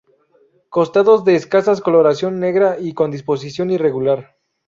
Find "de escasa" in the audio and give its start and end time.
1.25-1.79